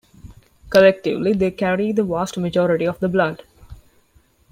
Collectively, 0.71 1.33
they 1.33 1.51
carry 1.51 1.91
the 1.91 2.03
vast 2.03 2.35
majority 2.35 2.85
of 2.87 2.99
the 2.99 3.07
blood. 3.07 3.43